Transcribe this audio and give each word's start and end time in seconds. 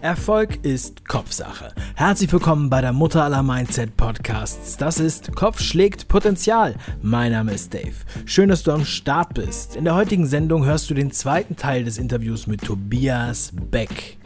Erfolg 0.00 0.64
ist 0.64 1.08
Kopfsache. 1.08 1.72
Herzlich 1.96 2.32
willkommen 2.32 2.70
bei 2.70 2.80
der 2.80 2.92
Mutter 2.92 3.24
aller 3.24 3.42
Mindset 3.42 3.96
Podcasts. 3.96 4.76
Das 4.76 5.00
ist 5.00 5.34
Kopf 5.34 5.60
schlägt 5.60 6.06
Potenzial. 6.06 6.76
Mein 7.02 7.32
Name 7.32 7.52
ist 7.52 7.74
Dave. 7.74 7.96
Schön, 8.24 8.48
dass 8.48 8.62
du 8.62 8.70
am 8.70 8.84
Start 8.84 9.34
bist. 9.34 9.74
In 9.74 9.84
der 9.84 9.96
heutigen 9.96 10.26
Sendung 10.26 10.64
hörst 10.64 10.88
du 10.88 10.94
den 10.94 11.10
zweiten 11.10 11.56
Teil 11.56 11.82
des 11.82 11.98
Interviews 11.98 12.46
mit 12.46 12.62
Tobias 12.62 13.52
Beck. 13.70 14.18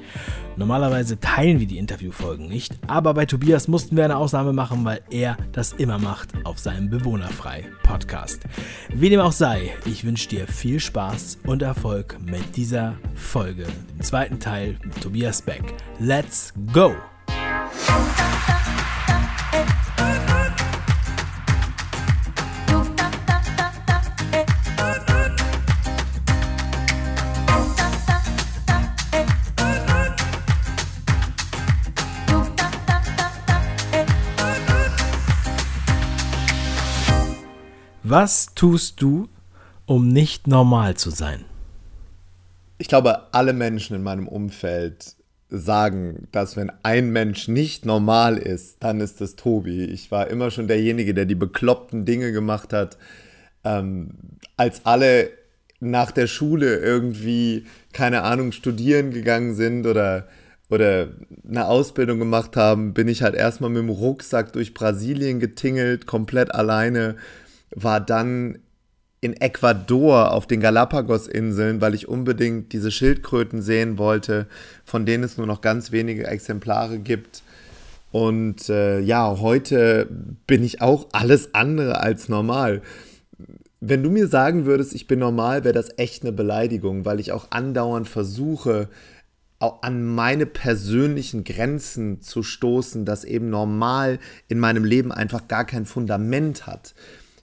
Normalerweise 0.57 1.19
teilen 1.19 1.61
wir 1.61 1.67
die 1.67 1.79
Interviewfolgen 1.79 2.49
nicht, 2.49 2.79
aber 2.87 3.15
bei 3.15 3.27
Tobias 3.27 3.69
mussten 3.69 3.97
wir 3.97 4.05
eine 4.05 4.17
Ausnahme 4.17 4.53
machen, 4.53 4.85
weil 4.85 5.01
er 5.11 5.37
das 5.53 5.73
immer 5.73 5.99
macht 5.99 6.31
auf 6.45 6.59
seinem 6.59 6.91
Bewohnerfrei 6.91 7.65
Podcast. 7.83 8.43
Wie 8.95 9.11
dem 9.11 9.21
auch 9.21 9.33
sei, 9.33 9.73
ich 9.85 10.05
wünsche 10.05 10.29
dir 10.29 10.47
viel 10.47 10.81
Spaß 10.81 11.39
und 11.47 11.63
Erfolg 11.63 12.17
mit 12.25 12.57
dieser 12.57 12.95
Folge, 13.15 13.65
dem 13.95 14.03
zweiten 14.03 14.41
Teil 14.41 14.79
mit 14.85 15.01
Tobias 15.01 15.43
Beck. 15.43 15.63
Let's 15.99 16.53
go! 16.73 16.93
Was 38.15 38.55
tust 38.55 39.01
du, 39.01 39.31
um 39.87 40.09
nicht 40.09 40.47
normal 40.47 40.99
zu 40.99 41.09
sein? 41.09 41.47
Ich 42.77 42.87
glaube, 42.87 43.33
alle 43.33 43.55
Menschen 43.55 43.97
in 43.97 44.03
meinem 44.03 44.29
Umfeld 44.29 45.15
sagen, 45.49 46.29
dass 46.31 46.55
wenn 46.59 46.71
ein 46.83 47.09
Mensch 47.11 47.49
nicht 47.49 47.87
normal 47.87 48.37
ist, 48.37 48.77
dann 48.81 49.01
ist 49.01 49.23
es 49.23 49.35
Tobi. 49.35 49.85
Ich 49.85 50.11
war 50.11 50.29
immer 50.29 50.51
schon 50.51 50.69
derjenige, 50.69 51.15
der 51.15 51.25
die 51.25 51.35
bekloppten 51.35 52.05
Dinge 52.05 52.33
gemacht 52.33 52.75
hat. 52.75 52.99
Ähm, 53.65 54.11
als 54.59 54.85
alle 54.85 55.31
nach 55.81 56.11
der 56.11 56.27
Schule 56.27 56.81
irgendwie, 56.81 57.65
keine 57.95 58.25
Ahnung, 58.25 58.53
studieren 58.53 59.13
gegangen 59.13 59.55
sind 59.55 59.87
oder, 59.87 60.29
oder 60.69 61.09
eine 61.49 61.67
Ausbildung 61.67 62.19
gemacht 62.19 62.59
haben, 62.59 62.93
bin 62.93 63.09
ich 63.09 63.23
halt 63.23 63.35
erstmal 63.35 63.71
mit 63.71 63.81
dem 63.81 63.89
Rucksack 63.89 64.53
durch 64.53 64.75
Brasilien 64.75 65.41
getingelt, 65.41 66.05
komplett 66.05 66.55
alleine 66.55 67.17
war 67.75 68.01
dann 68.01 68.59
in 69.21 69.41
Ecuador 69.41 70.33
auf 70.33 70.47
den 70.47 70.61
Galapagos-Inseln, 70.61 71.81
weil 71.81 71.95
ich 71.95 72.09
unbedingt 72.09 72.73
diese 72.73 72.91
Schildkröten 72.91 73.63
sehen 73.63 73.97
wollte, 73.97 74.47
von 74.85 75.07
denen 75.07 75.23
es 75.23 75.39
nur 75.39 75.47
noch 75.47 75.61
ganz 75.61 75.93
wenige 75.93 76.27
Exemplare 76.27 76.99
gibt. 76.99 77.43
Und 78.11 78.69
äh, 78.69 78.99
ja, 78.99 79.39
heute 79.39 80.09
bin 80.47 80.65
ich 80.65 80.83
auch 80.83 81.07
alles 81.13 81.55
andere 81.55 82.01
als 82.01 82.29
normal. 82.29 82.83
Wenn 83.81 84.03
du 84.03 84.11
mir 84.11 84.27
sagen 84.27 84.67
würdest, 84.67 84.93
ich 84.93 85.07
bin 85.07 85.21
normal, 85.21 85.65
wäre 85.65 85.75
das 85.75 85.99
echt 85.99 86.23
eine 86.23 86.33
Beleidigung, 86.33 87.05
weil 87.05 87.21
ich 87.21 87.33
auch 87.33 87.47
andauernd 87.51 88.09
versuche, 88.09 88.89
an 89.61 90.05
meine 90.05 90.47
persönlichen 90.47 91.45
Grenzen 91.45 92.21
zu 92.21 92.43
stoßen, 92.43 93.05
dass 93.05 93.23
eben 93.25 93.49
normal 93.49 94.19
in 94.49 94.59
meinem 94.59 94.85
Leben 94.85 95.13
einfach 95.13 95.47
gar 95.47 95.65
kein 95.65 95.87
Fundament 95.87 96.67
hat. 96.67 96.95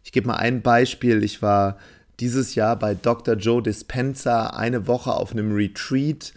Ich 0.10 0.14
gebe 0.14 0.26
mal 0.26 0.38
ein 0.38 0.64
Beispiel. 0.64 1.24
Ich 1.24 1.44
war 1.44 1.78
dieses 2.20 2.56
Jahr 2.56 2.80
bei 2.80 2.96
Dr. 2.96 3.36
Joe 3.36 3.62
Dispenza 3.62 4.48
eine 4.48 4.88
Woche 4.88 5.12
auf 5.12 5.34
einem 5.34 5.52
Retreat, 5.52 6.34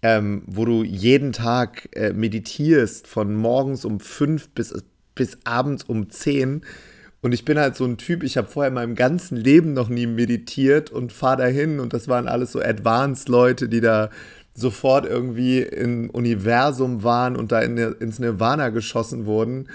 ähm, 0.00 0.42
wo 0.46 0.64
du 0.64 0.84
jeden 0.84 1.32
Tag 1.32 1.88
äh, 1.96 2.12
meditierst, 2.12 3.08
von 3.08 3.34
morgens 3.34 3.84
um 3.84 3.98
fünf 3.98 4.50
bis, 4.50 4.72
bis 5.16 5.38
abends 5.42 5.82
um 5.82 6.08
zehn. 6.10 6.60
Und 7.20 7.32
ich 7.32 7.44
bin 7.44 7.58
halt 7.58 7.74
so 7.74 7.84
ein 7.84 7.98
Typ, 7.98 8.22
ich 8.22 8.36
habe 8.36 8.46
vorher 8.46 8.68
in 8.68 8.74
meinem 8.74 8.94
ganzen 8.94 9.36
Leben 9.36 9.72
noch 9.72 9.88
nie 9.88 10.06
meditiert 10.06 10.90
und 10.90 11.12
fahre 11.12 11.38
dahin 11.38 11.80
und 11.80 11.92
das 11.92 12.06
waren 12.06 12.28
alles 12.28 12.52
so 12.52 12.60
Advanced-Leute, 12.60 13.68
die 13.68 13.80
da 13.80 14.10
sofort 14.54 15.04
irgendwie 15.04 15.62
im 15.62 16.10
Universum 16.10 17.02
waren 17.02 17.34
und 17.34 17.50
da 17.50 17.60
in, 17.60 17.76
ins 17.76 18.20
Nirvana 18.20 18.68
geschossen 18.68 19.26
wurden. 19.26 19.66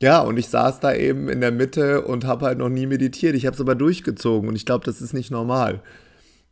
Ja, 0.00 0.20
und 0.20 0.36
ich 0.36 0.48
saß 0.48 0.80
da 0.80 0.94
eben 0.94 1.28
in 1.28 1.40
der 1.40 1.52
Mitte 1.52 2.02
und 2.02 2.26
habe 2.26 2.46
halt 2.46 2.58
noch 2.58 2.68
nie 2.68 2.86
meditiert. 2.86 3.34
Ich 3.34 3.46
habe 3.46 3.54
es 3.54 3.60
aber 3.60 3.74
durchgezogen 3.74 4.48
und 4.48 4.56
ich 4.56 4.66
glaube, 4.66 4.84
das 4.84 5.00
ist 5.00 5.14
nicht 5.14 5.30
normal. 5.30 5.80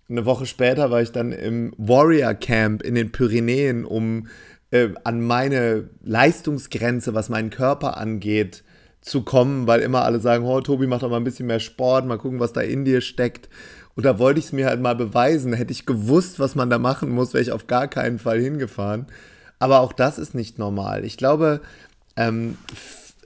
Eine 0.08 0.24
Woche 0.24 0.46
später 0.46 0.90
war 0.90 1.02
ich 1.02 1.12
dann 1.12 1.32
im 1.32 1.72
Warrior 1.76 2.34
Camp 2.34 2.82
in 2.82 2.94
den 2.94 3.12
Pyrenäen, 3.12 3.84
um 3.84 4.28
äh, 4.70 4.90
an 5.04 5.20
meine 5.20 5.88
Leistungsgrenze, 6.02 7.14
was 7.14 7.28
meinen 7.28 7.50
Körper 7.50 7.98
angeht, 7.98 8.64
zu 9.02 9.22
kommen, 9.22 9.66
weil 9.66 9.80
immer 9.80 10.04
alle 10.04 10.20
sagen, 10.20 10.46
oh, 10.46 10.60
Tobi, 10.62 10.86
mach 10.86 11.00
doch 11.00 11.10
mal 11.10 11.18
ein 11.18 11.24
bisschen 11.24 11.46
mehr 11.46 11.60
Sport, 11.60 12.06
mal 12.06 12.16
gucken, 12.16 12.40
was 12.40 12.54
da 12.54 12.62
in 12.62 12.86
dir 12.86 13.02
steckt. 13.02 13.50
Und 13.94 14.04
da 14.04 14.18
wollte 14.18 14.40
ich 14.40 14.46
es 14.46 14.52
mir 14.52 14.66
halt 14.66 14.80
mal 14.80 14.96
beweisen. 14.96 15.52
Hätte 15.52 15.72
ich 15.72 15.86
gewusst, 15.86 16.40
was 16.40 16.54
man 16.54 16.70
da 16.70 16.78
machen 16.78 17.10
muss, 17.10 17.34
wäre 17.34 17.42
ich 17.42 17.52
auf 17.52 17.66
gar 17.66 17.88
keinen 17.88 18.18
Fall 18.18 18.40
hingefahren. 18.40 19.06
Aber 19.58 19.80
auch 19.80 19.92
das 19.92 20.18
ist 20.18 20.34
nicht 20.34 20.58
normal. 20.58 21.04
Ich 21.04 21.16
glaube, 21.16 21.60
ähm, 22.16 22.56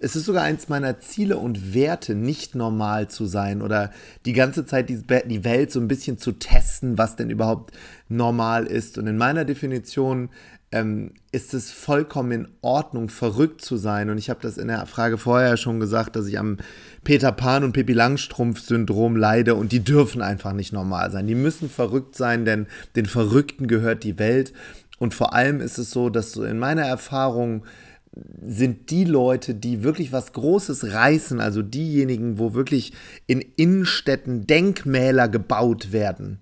es 0.00 0.16
ist 0.16 0.24
sogar 0.24 0.42
eins 0.42 0.68
meiner 0.68 1.00
Ziele 1.00 1.36
und 1.36 1.74
Werte, 1.74 2.14
nicht 2.14 2.54
normal 2.54 3.08
zu 3.08 3.26
sein 3.26 3.62
oder 3.62 3.90
die 4.24 4.32
ganze 4.32 4.66
Zeit 4.66 4.88
die, 4.88 5.02
die 5.26 5.44
Welt 5.44 5.72
so 5.72 5.80
ein 5.80 5.88
bisschen 5.88 6.18
zu 6.18 6.32
testen, 6.32 6.98
was 6.98 7.16
denn 7.16 7.30
überhaupt 7.30 7.74
normal 8.08 8.66
ist. 8.66 8.98
Und 8.98 9.06
in 9.06 9.16
meiner 9.16 9.44
Definition 9.44 10.30
ähm, 10.70 11.12
ist 11.32 11.54
es 11.54 11.70
vollkommen 11.70 12.32
in 12.32 12.48
Ordnung, 12.60 13.08
verrückt 13.08 13.62
zu 13.62 13.76
sein. 13.76 14.10
Und 14.10 14.18
ich 14.18 14.30
habe 14.30 14.40
das 14.42 14.58
in 14.58 14.68
der 14.68 14.84
Frage 14.86 15.18
vorher 15.18 15.56
schon 15.56 15.80
gesagt, 15.80 16.16
dass 16.16 16.26
ich 16.26 16.38
am 16.38 16.58
Peter 17.04 17.32
Pan 17.32 17.64
und 17.64 17.72
Pippi 17.72 17.94
Langstrumpf-Syndrom 17.94 19.16
leide 19.16 19.54
und 19.54 19.72
die 19.72 19.82
dürfen 19.82 20.20
einfach 20.20 20.52
nicht 20.52 20.72
normal 20.72 21.10
sein. 21.10 21.26
Die 21.26 21.34
müssen 21.34 21.70
verrückt 21.70 22.16
sein, 22.16 22.44
denn 22.44 22.66
den 22.96 23.06
Verrückten 23.06 23.66
gehört 23.66 24.04
die 24.04 24.18
Welt. 24.18 24.52
Und 24.98 25.14
vor 25.14 25.32
allem 25.32 25.60
ist 25.60 25.78
es 25.78 25.90
so, 25.90 26.10
dass 26.10 26.32
so 26.32 26.44
in 26.44 26.58
meiner 26.58 26.82
Erfahrung 26.82 27.64
sind 28.40 28.90
die 28.90 29.04
Leute, 29.04 29.54
die 29.54 29.82
wirklich 29.82 30.12
was 30.12 30.32
Großes 30.32 30.92
reißen, 30.92 31.40
also 31.40 31.62
diejenigen, 31.62 32.38
wo 32.38 32.54
wirklich 32.54 32.92
in 33.26 33.40
Innenstädten 33.40 34.46
Denkmäler 34.46 35.28
gebaut 35.28 35.92
werden, 35.92 36.38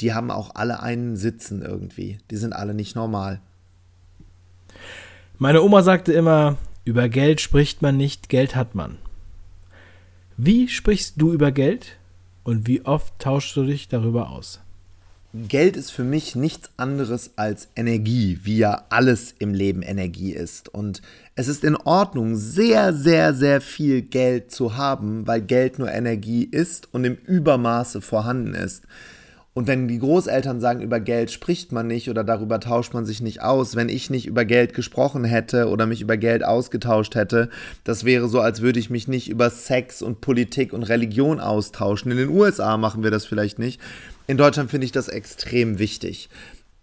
die 0.00 0.14
haben 0.14 0.30
auch 0.30 0.54
alle 0.54 0.82
einen 0.82 1.16
Sitzen 1.16 1.62
irgendwie. 1.62 2.18
Die 2.30 2.36
sind 2.36 2.52
alle 2.52 2.74
nicht 2.74 2.96
normal. 2.96 3.40
Meine 5.38 5.62
Oma 5.62 5.82
sagte 5.82 6.12
immer, 6.12 6.56
über 6.84 7.08
Geld 7.08 7.40
spricht 7.40 7.82
man 7.82 7.96
nicht, 7.96 8.28
Geld 8.28 8.56
hat 8.56 8.74
man. 8.74 8.98
Wie 10.36 10.68
sprichst 10.68 11.20
du 11.20 11.32
über 11.32 11.52
Geld 11.52 11.98
und 12.42 12.66
wie 12.66 12.84
oft 12.84 13.18
tauschst 13.18 13.56
du 13.56 13.64
dich 13.64 13.88
darüber 13.88 14.30
aus? 14.30 14.60
Geld 15.34 15.78
ist 15.78 15.90
für 15.90 16.04
mich 16.04 16.36
nichts 16.36 16.68
anderes 16.76 17.30
als 17.36 17.68
Energie, 17.74 18.40
wie 18.42 18.58
ja 18.58 18.84
alles 18.90 19.34
im 19.38 19.54
Leben 19.54 19.80
Energie 19.80 20.32
ist. 20.32 20.68
Und 20.68 21.00
es 21.36 21.48
ist 21.48 21.64
in 21.64 21.74
Ordnung, 21.74 22.36
sehr, 22.36 22.92
sehr, 22.92 23.32
sehr 23.32 23.62
viel 23.62 24.02
Geld 24.02 24.50
zu 24.50 24.76
haben, 24.76 25.26
weil 25.26 25.40
Geld 25.40 25.78
nur 25.78 25.90
Energie 25.90 26.44
ist 26.44 26.92
und 26.92 27.04
im 27.04 27.14
Übermaße 27.14 28.02
vorhanden 28.02 28.52
ist. 28.52 28.82
Und 29.54 29.66
wenn 29.66 29.86
die 29.86 29.98
Großeltern 29.98 30.60
sagen, 30.60 30.80
über 30.80 30.98
Geld 30.98 31.30
spricht 31.30 31.72
man 31.72 31.86
nicht 31.86 32.08
oder 32.08 32.24
darüber 32.24 32.58
tauscht 32.58 32.94
man 32.94 33.04
sich 33.04 33.20
nicht 33.20 33.42
aus, 33.42 33.76
wenn 33.76 33.90
ich 33.90 34.08
nicht 34.08 34.26
über 34.26 34.46
Geld 34.46 34.72
gesprochen 34.72 35.24
hätte 35.24 35.68
oder 35.68 35.84
mich 35.84 36.00
über 36.00 36.16
Geld 36.16 36.42
ausgetauscht 36.42 37.14
hätte, 37.14 37.50
das 37.84 38.04
wäre 38.04 38.28
so, 38.28 38.40
als 38.40 38.62
würde 38.62 38.78
ich 38.78 38.88
mich 38.88 39.08
nicht 39.08 39.28
über 39.28 39.50
Sex 39.50 40.00
und 40.00 40.22
Politik 40.22 40.72
und 40.72 40.84
Religion 40.84 41.38
austauschen. 41.38 42.10
In 42.10 42.16
den 42.16 42.30
USA 42.30 42.78
machen 42.78 43.02
wir 43.02 43.10
das 43.10 43.26
vielleicht 43.26 43.58
nicht, 43.58 43.78
in 44.26 44.36
Deutschland 44.36 44.70
finde 44.70 44.84
ich 44.84 44.92
das 44.92 45.08
extrem 45.08 45.78
wichtig. 45.78 46.28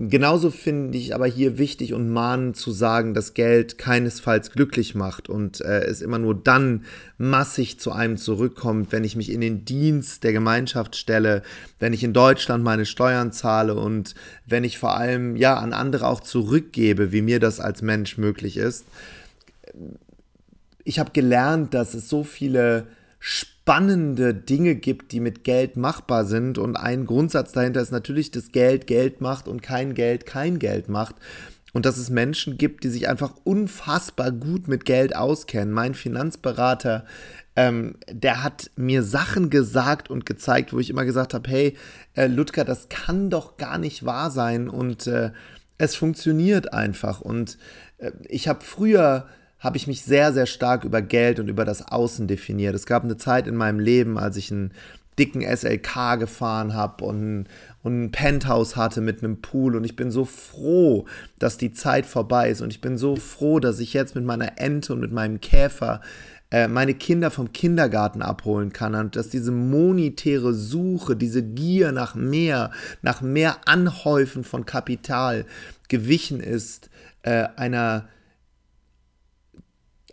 Genauso 0.02 0.50
finde 0.50 0.98
ich 0.98 1.14
aber 1.14 1.28
hier 1.28 1.58
wichtig 1.58 1.94
und 1.94 2.10
mahnend 2.10 2.56
zu 2.56 2.72
sagen, 2.72 3.14
dass 3.14 3.34
Geld 3.34 3.78
keinesfalls 3.78 4.52
glücklich 4.52 4.96
macht 4.96 5.28
und 5.28 5.60
äh, 5.60 5.82
es 5.82 6.02
immer 6.02 6.18
nur 6.18 6.36
dann 6.36 6.86
massig 7.18 7.82
zu 7.82 7.92
einem 7.92 8.16
zurückkommt, 8.16 8.94
wenn 8.94 9.04
ich 9.04 9.18
mich 9.18 9.30
in 9.30 9.42
den 9.42 9.66
Dienst 9.66 10.24
der 10.24 10.32
Gemeinschaft 10.32 10.96
stelle, 10.96 11.44
wenn 11.80 11.92
ich 11.92 12.02
in 12.02 12.14
Deutschland 12.14 12.64
meine 12.64 12.86
Steuern 12.86 13.34
zahle 13.34 13.76
und 13.76 14.16
wenn 14.46 14.64
ich 14.64 14.78
vor 14.78 14.96
allem 14.96 15.36
ja 15.36 15.58
an 15.58 15.74
andere 15.74 16.08
auch 16.08 16.22
zurückgebe, 16.22 17.12
wie 17.12 17.22
mir 17.22 17.42
das 17.42 17.60
als 17.60 17.82
Mensch 17.82 18.18
möglich 18.18 18.56
ist. 18.56 18.86
Ich 20.86 20.98
habe 20.98 21.12
gelernt, 21.12 21.74
dass 21.74 21.94
es 21.94 22.08
so 22.08 22.24
viele 22.24 22.88
spannende 23.20 24.34
Dinge 24.34 24.76
gibt, 24.76 25.12
die 25.12 25.20
mit 25.20 25.44
Geld 25.44 25.78
machbar 25.78 26.26
sind. 26.26 26.58
Und 26.58 26.76
ein 26.76 27.06
Grundsatz 27.06 27.52
dahinter 27.52 27.82
ist 27.82 27.92
natürlich, 27.92 28.32
dass 28.32 28.52
Geld 28.52 28.88
Geld 28.88 29.22
macht 29.22 29.48
und 29.48 29.62
kein 29.62 29.94
Geld 29.94 30.26
kein 30.26 30.58
Geld 30.60 30.90
macht. 30.90 31.16
Und 31.72 31.86
dass 31.86 31.98
es 31.98 32.10
Menschen 32.10 32.58
gibt, 32.58 32.84
die 32.84 32.90
sich 32.90 33.08
einfach 33.08 33.36
unfassbar 33.44 34.32
gut 34.32 34.68
mit 34.68 34.86
Geld 34.86 35.16
auskennen. 35.16 35.72
Mein 35.72 35.94
Finanzberater, 35.94 37.06
ähm, 37.56 37.98
der 38.10 38.44
hat 38.44 38.72
mir 38.76 39.04
Sachen 39.04 39.52
gesagt 39.52 40.10
und 40.10 40.26
gezeigt, 40.26 40.74
wo 40.74 40.80
ich 40.80 40.90
immer 40.90 41.06
gesagt 41.06 41.36
habe, 41.36 41.48
hey, 41.48 41.78
äh, 42.16 42.26
Ludger, 42.26 42.66
das 42.66 42.90
kann 42.90 43.30
doch 43.30 43.58
gar 43.58 43.78
nicht 43.78 44.04
wahr 44.04 44.32
sein. 44.32 44.68
Und 44.68 45.06
äh, 45.06 45.30
es 45.78 45.96
funktioniert 45.96 46.74
einfach. 46.74 47.22
Und 47.22 47.60
äh, 48.00 48.12
ich 48.28 48.48
habe 48.48 48.64
früher 48.64 49.28
habe 49.60 49.78
ich 49.78 49.88
mich 49.88 50.04
sehr, 50.04 50.34
sehr 50.34 50.46
stark 50.46 50.84
über 50.84 51.02
Geld 51.02 51.40
und 51.40 51.50
über 51.50 51.66
das 51.66 51.88
Außen 51.88 52.28
definiert. 52.28 52.76
Es 52.76 52.86
gab 52.86 53.04
eine 53.04 53.18
Zeit 53.18 53.48
in 53.48 53.56
meinem 53.56 53.80
Leben, 53.80 54.18
als 54.18 54.38
ich 54.38 54.52
einen 54.52 54.74
dicken 55.18 55.42
SLK 55.42 56.18
gefahren 56.18 56.74
habe 56.74 57.04
und, 57.04 57.48
und 57.84 58.04
ein 58.04 58.12
Penthouse 58.12 58.78
hatte 58.78 59.02
mit 59.02 59.22
einem 59.22 59.42
Pool. 59.42 59.76
Und 59.76 59.84
ich 59.84 59.98
bin 59.98 60.12
so 60.12 60.24
froh, 60.24 61.06
dass 61.40 61.58
die 61.58 61.74
Zeit 61.74 62.06
vorbei 62.06 62.50
ist. 62.50 62.62
Und 62.62 62.72
ich 62.72 62.80
bin 62.80 62.98
so 62.98 63.18
froh, 63.18 63.60
dass 63.60 63.80
ich 63.80 63.94
jetzt 63.94 64.16
mit 64.16 64.24
meiner 64.24 64.58
Ente 64.60 64.94
und 64.94 65.02
mit 65.02 65.12
meinem 65.12 65.42
Käfer 65.42 66.00
äh, 66.52 66.68
meine 66.68 66.94
Kinder 66.94 67.30
vom 67.30 67.52
Kindergarten 67.52 68.22
abholen 68.22 68.74
kann 68.74 68.96
und 68.96 69.16
dass 69.16 69.30
diese 69.30 69.52
monetäre 69.52 70.54
Suche, 70.54 71.16
diese 71.16 71.44
Gier 71.44 71.92
nach 71.92 72.16
mehr, 72.16 72.72
nach 73.02 73.22
mehr 73.22 73.58
Anhäufen 73.68 74.44
von 74.44 74.66
Kapital 74.66 75.46
gewichen 75.90 76.40
ist 76.40 76.90
äh, 77.24 77.50
einer 77.56 78.08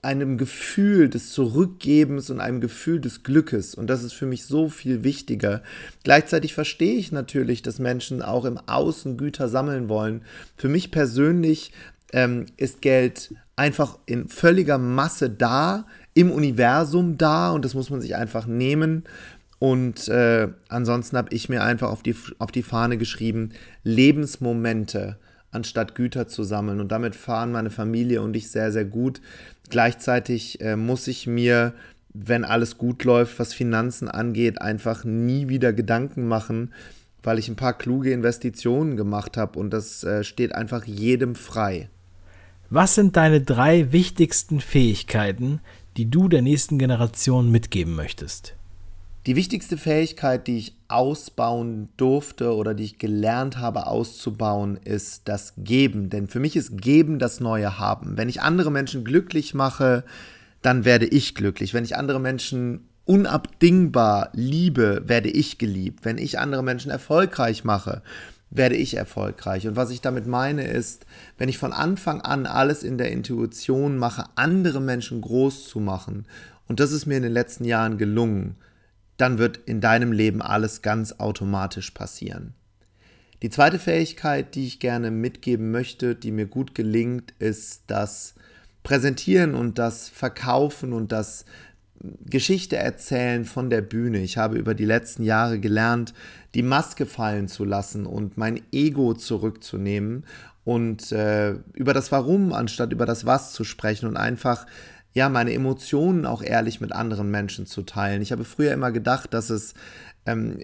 einem 0.07 0.39
Gefühl 0.39 1.09
des 1.09 1.33
Zurückgebens 1.33 2.31
und 2.31 2.41
einem 2.41 2.61
Gefühl 2.61 3.01
des 3.01 3.25
Glückes. 3.25 3.75
Und 3.75 3.89
das 3.89 4.05
ist 4.05 4.13
für 4.13 4.25
mich 4.25 4.45
so 4.45 4.69
viel 4.69 5.03
wichtiger. 5.03 5.63
Gleichzeitig 6.05 6.55
verstehe 6.55 6.95
ich 6.95 7.11
natürlich, 7.11 7.61
dass 7.61 7.81
Menschen 7.81 8.23
auch 8.23 8.45
im 8.45 8.57
Außen 8.57 9.17
Güter 9.17 9.49
sammeln 9.49 9.89
wollen. 9.89 10.23
Für 10.57 10.69
mich 10.69 10.93
persönlich 10.93 11.73
ähm, 12.13 12.47
ist 12.57 12.83
Geld 12.83 13.35
einfach 13.57 13.99
in 14.07 14.29
völliger 14.29 14.79
Masse 14.79 15.29
da, 15.29 15.87
im 16.15 16.31
Universum 16.31 17.19
da 17.19 17.51
und 17.51 17.65
das 17.65 17.75
muss 17.75 17.91
man 17.91 18.01
sich 18.01 18.15
einfach 18.15 18.47
nehmen. 18.47 19.03
Und 19.59 20.07
äh, 20.07 20.49
ansonsten 20.69 21.17
habe 21.17 21.35
ich 21.35 21.49
mir 21.49 21.65
einfach 21.65 21.91
auf 21.91 22.05
die, 22.05 22.15
auf 22.39 22.53
die 22.53 22.63
Fahne 22.63 22.97
geschrieben, 22.97 23.51
Lebensmomente 23.83 25.17
anstatt 25.57 25.95
Güter 25.95 26.29
zu 26.29 26.45
sammeln. 26.45 26.81
Und 26.81 26.93
damit 26.93 27.17
fahren 27.17 27.51
meine 27.51 27.71
Familie 27.71 28.23
und 28.23 28.37
ich 28.37 28.51
sehr, 28.51 28.71
sehr 28.71 28.85
gut. 28.85 29.21
Gleichzeitig 29.71 30.61
äh, 30.61 30.77
muss 30.77 31.07
ich 31.09 31.27
mir, 31.27 31.75
wenn 32.13 32.45
alles 32.45 32.79
gut 32.79 33.05
läuft, 33.05 33.39
was 33.39 33.55
Finanzen 33.55 34.09
angeht, 34.09 34.61
einfach 34.61 35.05
nie 35.05 35.49
wieder 35.49 35.73
Gedanken 35.73 36.29
machen, 36.29 36.73
weil 37.23 37.39
ich 37.39 37.49
ein 37.49 37.57
paar 37.57 37.77
kluge 37.77 38.13
Investitionen 38.13 38.97
gemacht 38.97 39.37
habe 39.37 39.59
und 39.59 39.71
das 39.71 40.05
äh, 40.05 40.23
steht 40.25 40.55
einfach 40.55 40.85
jedem 40.85 41.35
frei. 41.35 41.89
Was 42.71 42.95
sind 42.95 43.17
deine 43.17 43.41
drei 43.41 43.93
wichtigsten 43.93 44.61
Fähigkeiten, 44.61 45.61
die 45.97 46.11
du 46.11 46.29
der 46.29 46.43
nächsten 46.43 46.79
Generation 46.79 47.51
mitgeben 47.51 47.95
möchtest? 47.95 48.55
Die 49.27 49.35
wichtigste 49.35 49.77
Fähigkeit, 49.77 50.47
die 50.47 50.59
ich 50.59 50.77
ausbauen 50.87 51.89
durfte 51.97 52.55
oder 52.55 52.75
die 52.75 52.85
ich 52.85 52.99
gelernt 52.99 53.59
habe 53.59 53.89
auszubauen, 53.89 54.79
ist 54.85 55.23
das 55.25 55.55
Geben. 55.59 56.11
Denn 56.11 56.29
für 56.29 56.39
mich 56.39 56.55
ist 56.55 56.81
Geben 56.81 57.19
das 57.19 57.41
neue 57.41 57.81
Haben. 57.81 58.17
Wenn 58.17 58.29
ich 58.29 58.41
andere 58.41 58.71
Menschen 58.71 59.05
glücklich 59.05 59.53
mache, 59.53 60.05
dann 60.63 60.85
werde 60.85 61.07
ich 61.07 61.35
glücklich. 61.35 61.75
Wenn 61.75 61.83
ich 61.83 61.97
andere 61.97 62.21
Menschen 62.21 62.87
unabdingbar 63.05 64.31
liebe, 64.33 65.03
werde 65.07 65.29
ich 65.29 65.59
geliebt. 65.59 66.05
Wenn 66.05 66.19
ich 66.19 66.39
andere 66.39 66.63
Menschen 66.63 66.93
erfolgreich 66.93 67.65
mache, 67.65 68.03
werde 68.51 68.77
ich 68.77 68.95
erfolgreich. 68.95 69.67
Und 69.67 69.75
was 69.75 69.91
ich 69.91 70.01
damit 70.01 70.29
meine 70.29 70.69
ist, 70.69 71.05
wenn 71.37 71.49
ich 71.49 71.59
von 71.59 71.73
Anfang 71.73 72.21
an 72.21 72.47
alles 72.47 72.85
in 72.85 72.97
der 72.97 73.11
Intuition 73.11 73.99
mache, 73.99 74.27
andere 74.37 74.81
Menschen 74.81 75.21
groß 75.21 75.69
zu 75.69 75.81
machen, 75.81 76.27
und 76.69 76.79
das 76.79 76.93
ist 76.93 77.07
mir 77.07 77.17
in 77.17 77.23
den 77.25 77.33
letzten 77.33 77.65
Jahren 77.65 77.99
gelungen, 77.99 78.57
dann 79.17 79.39
wird 79.39 79.59
in 79.59 79.81
deinem 79.81 80.13
Leben 80.13 80.43
alles 80.43 80.83
ganz 80.83 81.13
automatisch 81.19 81.91
passieren. 81.91 82.55
Die 83.43 83.51
zweite 83.51 83.79
Fähigkeit, 83.79 84.55
die 84.55 84.67
ich 84.67 84.81
gerne 84.81 85.11
mitgeben 85.11 85.71
möchte, 85.71 86.15
die 86.15 86.33
mir 86.33 86.47
gut 86.47 86.75
gelingt, 86.75 87.35
ist 87.39 87.85
das 87.87 88.35
Präsentieren 88.83 89.55
und 89.55 89.79
das 89.79 90.09
Verkaufen 90.09 90.93
und 90.93 91.13
das 91.13 91.45
Geschichte 92.25 92.77
erzählen 92.77 93.45
von 93.45 93.71
der 93.71 93.83
Bühne. 93.83 94.19
Ich 94.21 94.37
habe 94.39 94.57
über 94.57 94.75
die 94.75 94.85
letzten 94.85 95.23
Jahre 95.23 95.59
gelernt, 95.59 96.15
die 96.55 96.63
Maske 96.63 97.07
fallen 97.07 97.49
zu 97.49 97.65
lassen 97.65 98.07
und 98.07 98.37
mein 98.37 98.61
Ego 98.73 99.15
zurückzunehmen 99.15 100.25
und 100.65 101.13
äh, 101.13 101.55
über 101.75 101.95
das 101.95 102.13
Warum 102.13 102.53
anstatt 102.53 102.93
über 102.93 103.07
das 103.07 103.27
Was 103.27 103.53
zu 103.53 103.65
sprechen 103.65 104.07
und 104.07 104.17
einfach 104.17 104.67
ja, 105.17 105.31
meine 105.31 105.55
Emotionen 105.55 106.27
auch 106.27 106.43
ehrlich 106.43 106.83
mit 106.83 106.93
anderen 106.93 107.31
Menschen 107.31 107.65
zu 107.65 107.85
teilen. 107.85 108.21
Ich 108.21 108.33
habe 108.33 108.45
früher 108.45 108.75
immer 108.75 108.93
gedacht, 108.93 109.33
dass 109.33 109.49
es, 109.49 109.73
ähm, 110.27 110.59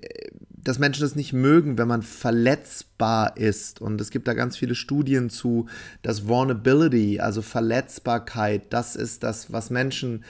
dass 0.50 0.78
Menschen 0.78 1.06
es 1.06 1.16
nicht 1.16 1.32
mögen, 1.32 1.78
wenn 1.78 1.88
man 1.88 2.02
verletzbar 2.02 3.38
ist. 3.38 3.81
Und 3.81 3.99
es 3.99 4.10
gibt 4.10 4.28
da 4.28 4.34
ganz 4.34 4.58
viele 4.58 4.75
Studien 4.75 5.31
zu, 5.31 5.69
dass 6.02 6.28
Vulnerability, 6.28 7.19
also 7.19 7.40
Verletzbarkeit, 7.40 8.75
das 8.75 8.94
ist 8.94 9.22
das, 9.22 9.54
was 9.54 9.70
Menschen 9.70 10.22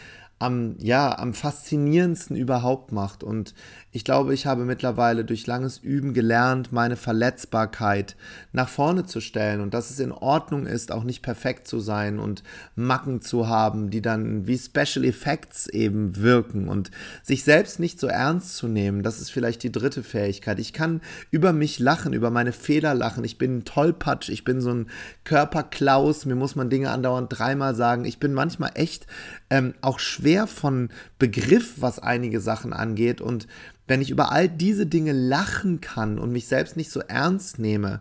am, 0.43 0.75
ja, 0.79 1.19
am 1.19 1.35
faszinierendsten 1.35 2.37
überhaupt 2.37 2.93
macht. 2.93 3.23
Und 3.23 3.55
ich 3.93 4.05
glaube, 4.05 4.35
ich 4.35 4.47
habe 4.47 4.65
mittlerweile 4.65 5.25
durch 5.25 5.47
langes 5.47 5.79
Üben 5.79 6.15
gelernt, 6.15 6.73
meine 6.73 6.97
Verletzbarkeit 6.97 8.17
nach 8.53 8.69
vorne 8.69 9.07
zu 9.07 9.21
stellen 9.21 9.61
und 9.61 9.75
dass 9.75 9.91
es 9.91 10.01
in 10.01 10.13
Ordnung 10.13 10.67
ist, 10.67 10.93
auch 10.93 11.05
nicht 11.05 11.23
perfekt 11.23 11.69
zu 11.69 11.79
sein 11.79 12.19
und 12.19 12.43
Macken 12.75 13.21
zu 13.21 13.49
haben, 13.49 13.91
die 13.91 14.03
dann 14.03 14.47
wie 14.47 14.59
Special 14.59 15.05
Effects 15.05 15.69
eben 15.69 16.17
wirken 16.17 16.69
und 16.69 16.91
sich 17.23 17.45
selbst 17.45 17.79
nicht 17.79 18.01
so 18.01 18.07
ernst 18.07 18.57
zu 18.57 18.67
nehmen. 18.67 19.03
Das 19.03 19.21
ist 19.21 19.31
vielleicht 19.31 19.63
die 19.63 19.73
dritte 19.73 20.03
Fähigkeit. 20.03 20.59
Ich 20.59 20.73
kann 20.73 21.03
über 21.31 21.53
mich 21.53 21.79
lachen, 21.79 22.15
über 22.15 22.31
meine 22.31 22.53
Fehler 22.53 22.95
lachen. 22.95 23.25
Ich 23.25 23.39
bin 23.39 23.59
ein 23.59 23.65
Tollpatsch, 23.65 24.29
ich 24.31 24.45
bin 24.45 24.61
so 24.61 24.73
ein 24.73 24.87
Körperklaus. 25.25 26.27
Mir 26.27 26.35
muss 26.35 26.57
man 26.57 26.71
Dinge 26.71 26.91
andauernd 26.91 27.29
dreimal 27.31 27.75
sagen. 27.75 28.05
Ich 28.05 28.19
bin 28.19 28.33
manchmal 28.33 28.73
echt 28.75 29.07
ähm, 29.51 29.75
auch 29.83 29.99
schwer 29.99 30.32
von 30.47 30.89
Begriff, 31.19 31.75
was 31.79 31.99
einige 31.99 32.41
Sachen 32.41 32.73
angeht 32.73 33.21
und 33.21 33.47
wenn 33.87 34.01
ich 34.01 34.11
über 34.11 34.33
all 34.33 34.49
diese 34.49 34.87
Dinge 34.87 35.13
lachen 35.13 35.81
kann 35.81 36.19
und 36.19 36.33
mich 36.33 36.47
selbst 36.47 36.77
nicht 36.77 36.91
so 36.91 37.01
ernst 37.01 37.59
nehme, 37.59 38.01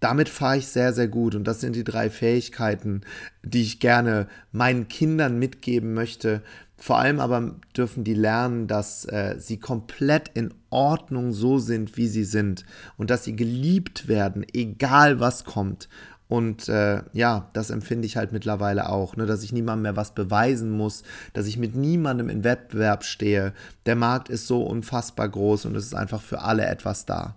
damit 0.00 0.28
fahre 0.28 0.58
ich 0.58 0.66
sehr, 0.66 0.92
sehr 0.92 1.06
gut. 1.06 1.34
Und 1.34 1.44
das 1.44 1.60
sind 1.60 1.76
die 1.76 1.84
drei 1.84 2.10
Fähigkeiten, 2.10 3.02
die 3.44 3.62
ich 3.62 3.78
gerne 3.78 4.26
meinen 4.50 4.88
Kindern 4.88 5.38
mitgeben 5.38 5.94
möchte. 5.94 6.42
Vor 6.76 6.98
allem 6.98 7.20
aber 7.20 7.54
dürfen 7.76 8.02
die 8.02 8.14
lernen, 8.14 8.66
dass 8.66 9.04
äh, 9.04 9.36
sie 9.38 9.58
komplett 9.58 10.28
in 10.34 10.52
Ordnung 10.70 11.32
so 11.32 11.60
sind, 11.60 11.96
wie 11.96 12.08
sie 12.08 12.24
sind. 12.24 12.64
Und 12.96 13.10
dass 13.10 13.22
sie 13.22 13.36
geliebt 13.36 14.08
werden, 14.08 14.44
egal 14.52 15.20
was 15.20 15.44
kommt. 15.44 15.88
Und 16.32 16.66
äh, 16.70 17.02
ja, 17.12 17.50
das 17.52 17.68
empfinde 17.68 18.06
ich 18.06 18.16
halt 18.16 18.32
mittlerweile 18.32 18.88
auch, 18.88 19.16
ne, 19.16 19.26
dass 19.26 19.42
ich 19.42 19.52
niemandem 19.52 19.82
mehr 19.82 19.96
was 19.96 20.14
beweisen 20.14 20.70
muss, 20.70 21.02
dass 21.34 21.46
ich 21.46 21.58
mit 21.58 21.76
niemandem 21.76 22.30
in 22.30 22.42
Wettbewerb 22.42 23.04
stehe. 23.04 23.52
Der 23.84 23.96
Markt 23.96 24.30
ist 24.30 24.46
so 24.46 24.62
unfassbar 24.62 25.28
groß 25.28 25.66
und 25.66 25.76
es 25.76 25.84
ist 25.84 25.94
einfach 25.94 26.22
für 26.22 26.40
alle 26.40 26.64
etwas 26.64 27.04
da. 27.04 27.36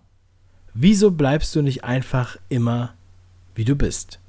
Wieso 0.73 1.11
bleibst 1.11 1.53
du 1.57 1.61
nicht 1.61 1.83
einfach 1.83 2.37
immer, 2.47 2.93
wie 3.53 3.65
du 3.65 3.75
bist? 3.75 4.21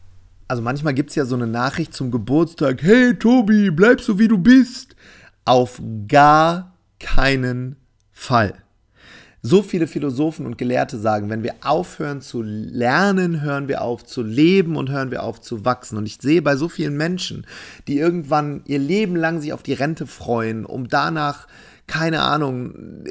Also 0.48 0.64
manchmal 0.64 0.94
gibt 0.94 1.10
es 1.10 1.14
ja 1.14 1.26
so 1.26 1.36
eine 1.36 1.46
Nachricht 1.46 1.94
zum 1.94 2.10
Geburtstag, 2.10 2.82
hey 2.82 3.14
Tobi, 3.16 3.70
bleib 3.70 4.00
so 4.00 4.18
wie 4.18 4.26
du 4.26 4.36
bist. 4.36 4.96
Auf 5.44 5.80
gar 6.08 6.74
keinen 6.98 7.76
Fall. 8.10 8.65
So 9.48 9.62
viele 9.62 9.86
Philosophen 9.86 10.44
und 10.44 10.58
Gelehrte 10.58 10.98
sagen, 10.98 11.30
wenn 11.30 11.44
wir 11.44 11.54
aufhören 11.60 12.20
zu 12.20 12.42
lernen, 12.42 13.42
hören 13.42 13.68
wir 13.68 13.80
auf 13.80 14.04
zu 14.04 14.24
leben 14.24 14.74
und 14.74 14.90
hören 14.90 15.12
wir 15.12 15.22
auf 15.22 15.40
zu 15.40 15.64
wachsen. 15.64 15.96
Und 15.96 16.04
ich 16.04 16.18
sehe 16.20 16.42
bei 16.42 16.56
so 16.56 16.68
vielen 16.68 16.96
Menschen, 16.96 17.46
die 17.86 17.96
irgendwann 17.96 18.62
ihr 18.64 18.80
Leben 18.80 19.14
lang 19.14 19.40
sich 19.40 19.52
auf 19.52 19.62
die 19.62 19.74
Rente 19.74 20.08
freuen, 20.08 20.64
um 20.66 20.88
danach 20.88 21.46
keine 21.86 22.22
Ahnung, 22.22 23.04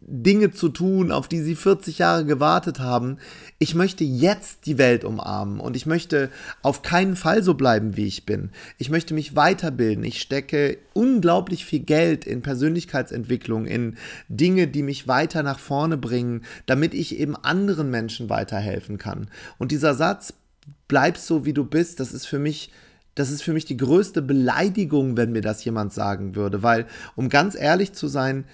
Dinge 0.00 0.50
zu 0.50 0.70
tun, 0.70 1.12
auf 1.12 1.28
die 1.28 1.42
sie 1.42 1.54
40 1.54 1.98
Jahre 1.98 2.24
gewartet 2.24 2.80
haben. 2.80 3.18
Ich 3.58 3.74
möchte 3.74 4.04
jetzt 4.04 4.64
die 4.64 4.78
Welt 4.78 5.04
umarmen 5.04 5.60
und 5.60 5.76
ich 5.76 5.84
möchte 5.84 6.30
auf 6.62 6.82
keinen 6.82 7.16
Fall 7.16 7.42
so 7.42 7.54
bleiben, 7.54 7.96
wie 7.96 8.06
ich 8.06 8.24
bin. 8.24 8.50
Ich 8.78 8.88
möchte 8.88 9.12
mich 9.12 9.36
weiterbilden. 9.36 10.04
Ich 10.04 10.20
stecke 10.20 10.78
unglaublich 10.94 11.66
viel 11.66 11.80
Geld 11.80 12.24
in 12.24 12.40
Persönlichkeitsentwicklung, 12.40 13.66
in 13.66 13.96
Dinge, 14.28 14.68
die 14.68 14.82
mich 14.82 15.06
weiter 15.06 15.42
nach 15.42 15.58
vorne 15.58 15.98
bringen, 15.98 16.42
damit 16.64 16.94
ich 16.94 17.18
eben 17.18 17.36
anderen 17.36 17.90
Menschen 17.90 18.30
weiterhelfen 18.30 18.96
kann. 18.96 19.28
Und 19.58 19.70
dieser 19.70 19.94
Satz, 19.94 20.32
bleib 20.88 21.18
so, 21.18 21.44
wie 21.44 21.52
du 21.52 21.64
bist, 21.64 22.00
das 22.00 22.12
ist 22.12 22.26
für 22.26 22.38
mich 22.38 22.70
das 23.14 23.30
ist 23.30 23.42
für 23.42 23.52
mich 23.52 23.64
die 23.64 23.76
größte 23.76 24.22
Beleidigung, 24.22 25.16
wenn 25.16 25.32
mir 25.32 25.42
das 25.42 25.64
jemand 25.64 25.92
sagen 25.92 26.34
würde, 26.34 26.62
weil, 26.62 26.86
um 27.16 27.28
ganz 27.28 27.54
ehrlich 27.54 27.92
zu 27.92 28.08
sein, 28.08 28.44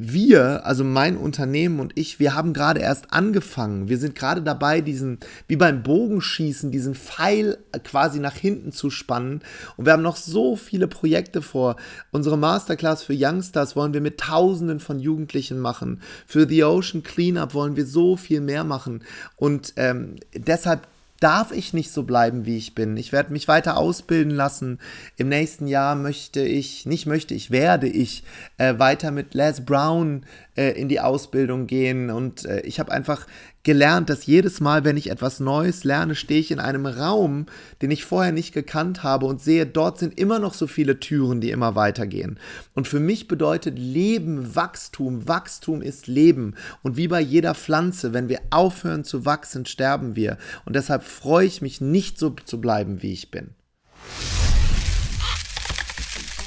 wir, 0.00 0.64
also 0.66 0.84
mein 0.84 1.16
Unternehmen 1.16 1.80
und 1.80 1.92
ich, 1.96 2.20
wir 2.20 2.34
haben 2.34 2.52
gerade 2.52 2.80
erst 2.80 3.12
angefangen. 3.12 3.88
Wir 3.88 3.98
sind 3.98 4.14
gerade 4.14 4.42
dabei, 4.42 4.80
diesen, 4.80 5.18
wie 5.48 5.56
beim 5.56 5.82
Bogenschießen, 5.82 6.70
diesen 6.70 6.94
Pfeil 6.94 7.58
quasi 7.84 8.20
nach 8.20 8.36
hinten 8.36 8.70
zu 8.70 8.90
spannen. 8.90 9.40
Und 9.76 9.86
wir 9.86 9.92
haben 9.92 10.02
noch 10.02 10.16
so 10.16 10.56
viele 10.56 10.86
Projekte 10.86 11.42
vor. 11.42 11.76
Unsere 12.12 12.38
Masterclass 12.38 13.02
für 13.02 13.14
Youngsters 13.16 13.76
wollen 13.76 13.94
wir 13.94 14.00
mit 14.00 14.20
Tausenden 14.20 14.78
von 14.78 15.00
Jugendlichen 15.00 15.58
machen. 15.58 16.00
Für 16.26 16.48
The 16.48 16.64
Ocean 16.64 17.02
Cleanup 17.02 17.54
wollen 17.54 17.76
wir 17.76 17.86
so 17.86 18.16
viel 18.16 18.40
mehr 18.40 18.64
machen. 18.64 19.02
Und 19.36 19.72
ähm, 19.76 20.16
deshalb 20.34 20.86
darf 21.20 21.52
ich 21.52 21.72
nicht 21.72 21.90
so 21.90 22.04
bleiben, 22.04 22.46
wie 22.46 22.56
ich 22.56 22.74
bin. 22.74 22.96
Ich 22.96 23.12
werde 23.12 23.32
mich 23.32 23.48
weiter 23.48 23.76
ausbilden 23.76 24.32
lassen. 24.32 24.78
Im 25.16 25.28
nächsten 25.28 25.66
Jahr 25.66 25.94
möchte 25.94 26.40
ich, 26.40 26.86
nicht 26.86 27.06
möchte 27.06 27.34
ich, 27.34 27.50
werde 27.50 27.88
ich 27.88 28.22
äh, 28.58 28.78
weiter 28.78 29.10
mit 29.10 29.34
Les 29.34 29.64
Brown 29.64 30.24
äh, 30.56 30.70
in 30.80 30.88
die 30.88 31.00
Ausbildung 31.00 31.66
gehen. 31.66 32.10
Und 32.10 32.44
äh, 32.44 32.60
ich 32.60 32.78
habe 32.78 32.92
einfach 32.92 33.26
gelernt, 33.68 34.08
dass 34.08 34.24
jedes 34.24 34.60
Mal, 34.60 34.84
wenn 34.84 34.96
ich 34.96 35.10
etwas 35.10 35.40
Neues 35.40 35.84
lerne, 35.84 36.14
stehe 36.14 36.40
ich 36.40 36.50
in 36.50 36.58
einem 36.58 36.86
Raum, 36.86 37.44
den 37.82 37.90
ich 37.90 38.02
vorher 38.02 38.32
nicht 38.32 38.54
gekannt 38.54 39.02
habe 39.02 39.26
und 39.26 39.42
sehe, 39.42 39.66
dort 39.66 39.98
sind 39.98 40.18
immer 40.18 40.38
noch 40.38 40.54
so 40.54 40.66
viele 40.66 41.00
Türen, 41.00 41.42
die 41.42 41.50
immer 41.50 41.74
weitergehen. 41.74 42.38
Und 42.74 42.88
für 42.88 42.98
mich 42.98 43.28
bedeutet 43.28 43.78
Leben 43.78 44.56
Wachstum. 44.56 45.28
Wachstum 45.28 45.82
ist 45.82 46.06
Leben. 46.06 46.54
Und 46.82 46.96
wie 46.96 47.08
bei 47.08 47.20
jeder 47.20 47.54
Pflanze, 47.54 48.14
wenn 48.14 48.30
wir 48.30 48.40
aufhören 48.48 49.04
zu 49.04 49.26
wachsen, 49.26 49.66
sterben 49.66 50.16
wir. 50.16 50.38
Und 50.64 50.74
deshalb 50.74 51.02
freue 51.02 51.44
ich 51.44 51.60
mich 51.60 51.82
nicht 51.82 52.18
so 52.18 52.30
zu 52.30 52.62
bleiben, 52.62 53.02
wie 53.02 53.12
ich 53.12 53.30
bin. 53.30 53.50